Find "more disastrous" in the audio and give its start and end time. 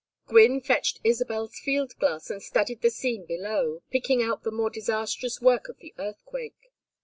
4.49-5.39